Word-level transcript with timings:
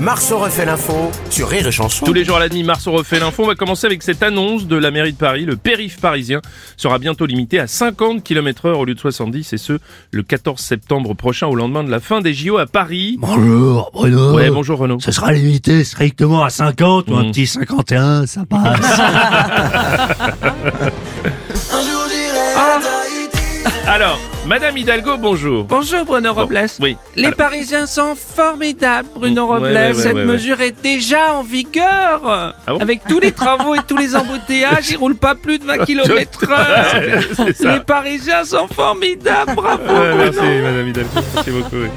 Marceau 0.00 0.38
refait 0.38 0.64
l'info 0.64 1.10
sur 1.30 1.48
Rire 1.48 1.66
et 1.66 1.72
Chanson. 1.72 2.04
Tous 2.04 2.12
les 2.12 2.24
jours 2.24 2.36
à 2.36 2.40
la 2.40 2.48
demi, 2.48 2.62
Mars 2.64 2.86
on 2.86 2.92
refait 2.92 3.18
l'info. 3.20 3.44
On 3.44 3.46
va 3.46 3.54
commencer 3.54 3.86
avec 3.86 4.02
cette 4.02 4.22
annonce 4.22 4.66
de 4.66 4.76
la 4.76 4.90
mairie 4.90 5.12
de 5.12 5.16
Paris. 5.18 5.44
Le 5.44 5.56
périph' 5.56 6.00
parisien 6.00 6.40
sera 6.76 6.98
bientôt 6.98 7.26
limité 7.26 7.58
à 7.58 7.66
50 7.66 8.22
km 8.22 8.66
heure 8.66 8.78
au 8.80 8.84
lieu 8.84 8.94
de 8.94 9.00
70 9.00 9.52
et 9.52 9.58
ce, 9.58 9.78
le 10.10 10.22
14 10.22 10.60
septembre 10.60 11.14
prochain 11.14 11.46
au 11.46 11.54
lendemain 11.54 11.84
de 11.84 11.90
la 11.90 12.00
fin 12.00 12.20
des 12.20 12.34
JO 12.34 12.58
à 12.58 12.66
Paris. 12.66 13.16
Bonjour 13.20 13.90
Bruno. 13.92 14.34
Ouais, 14.34 14.50
bonjour 14.50 14.78
Renaud. 14.78 14.98
Ce 15.00 15.12
sera 15.12 15.32
limité 15.32 15.84
strictement 15.84 16.42
à 16.42 16.50
50 16.50 17.08
ou 17.08 17.16
un 17.16 17.22
Mm. 17.24 17.30
petit 17.30 17.46
51, 17.46 18.26
ça 18.26 18.42
passe. 18.48 18.80
Alors, 23.86 24.18
Madame 24.46 24.76
Hidalgo, 24.76 25.16
bonjour. 25.18 25.64
Bonjour 25.64 26.04
Bruno 26.04 26.32
Robles. 26.32 26.66
oui. 26.80 26.96
Les 27.16 27.24
Alors- 27.26 27.36
Parisiens 27.36 27.86
sont 27.86 28.14
formidables, 28.14 29.08
Bruno 29.14 29.42
Ouais, 29.46 29.54
Robles. 29.54 29.66
ouais, 29.66 29.88
ouais, 29.88 29.94
Cette 29.94 30.14
ouais, 30.14 30.24
mesure 30.24 30.60
est 30.60 30.80
déjà 30.82 31.34
en 31.34 31.42
vigueur. 31.42 32.20
Ah 32.24 32.54
bon 32.68 32.78
Avec 32.78 33.02
tous 33.08 33.18
les 33.18 33.32
travaux 33.32 33.74
et 33.74 33.80
tous 33.86 33.96
les 33.96 34.14
embouteillages, 34.16 34.90
ils 34.90 34.96
roulent 34.96 35.16
pas 35.16 35.34
plus 35.34 35.58
de 35.58 35.64
20 35.64 35.78
km 35.84 36.44
heure. 36.50 37.46
Ça. 37.54 37.74
Les 37.74 37.80
Parisiens 37.80 38.44
sont 38.44 38.68
formidables, 38.68 39.54
bravo. 39.56 39.82
Ouais, 39.92 40.14
merci. 40.16 40.38
Madame 40.62 40.88
Hidalgo, 40.88 41.10
merci 41.34 41.50
beaucoup. 41.50 41.76
oui. 41.76 41.88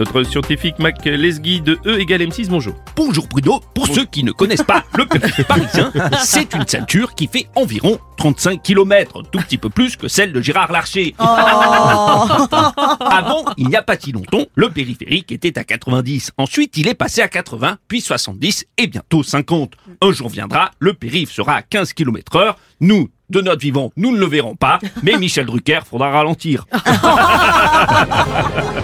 Notre 0.00 0.22
scientifique 0.22 0.78
Mac 0.78 1.04
Lesguy 1.04 1.60
de 1.60 1.78
E 1.84 2.00
égale 2.00 2.22
M6, 2.22 2.48
bonjour. 2.48 2.74
Bonjour 2.96 3.26
Bruno, 3.28 3.60
pour 3.74 3.86
ceux 3.86 4.06
qui 4.06 4.24
ne 4.24 4.32
connaissent 4.32 4.62
pas 4.62 4.82
le 4.96 5.04
périph' 5.04 5.42
parisien, 5.46 5.92
c'est 6.24 6.54
une 6.54 6.66
ceinture 6.66 7.14
qui 7.14 7.26
fait 7.26 7.48
environ 7.54 7.98
35 8.16 8.62
km, 8.62 9.20
tout 9.30 9.40
petit 9.40 9.58
peu 9.58 9.68
plus 9.68 9.96
que 9.96 10.08
celle 10.08 10.32
de 10.32 10.40
Gérard 10.40 10.72
Larcher. 10.72 11.14
Avant, 11.18 12.24
il 13.58 13.68
n'y 13.68 13.76
a 13.76 13.82
pas 13.82 13.98
si 13.98 14.12
longtemps, 14.12 14.46
le 14.54 14.70
périphérique 14.70 15.32
était 15.32 15.58
à 15.58 15.64
90. 15.64 16.30
Ensuite, 16.38 16.78
il 16.78 16.88
est 16.88 16.94
passé 16.94 17.20
à 17.20 17.28
80, 17.28 17.76
puis 17.86 18.00
70 18.00 18.64
et 18.78 18.86
bientôt 18.86 19.22
50. 19.22 19.74
Un 20.00 20.12
jour 20.12 20.30
viendra, 20.30 20.70
le 20.78 20.94
périph' 20.94 21.30
sera 21.30 21.56
à 21.56 21.62
15 21.62 21.92
km 21.92 22.36
heure. 22.36 22.56
Nous, 22.80 23.10
de 23.28 23.42
notre 23.42 23.60
vivant, 23.60 23.92
nous 23.96 24.12
ne 24.12 24.18
le 24.18 24.26
verrons 24.26 24.56
pas, 24.56 24.78
mais 25.02 25.18
Michel 25.18 25.44
Drucker 25.44 25.80
faudra 25.84 26.10
ralentir. 26.10 26.64